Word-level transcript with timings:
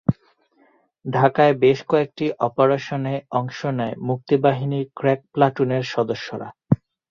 ঢাকায় 1.05 1.53
বেশ 1.63 1.79
কয়েকটি 1.87 2.25
অপারেশনে 2.47 3.15
অংশ 3.31 3.59
নেয় 3.77 3.95
মুক্তিবাহিনীর 4.07 4.85
ক্র্যাক 4.97 5.19
প্লাটুনের 5.33 5.83
সদস্যরা। 5.93 6.47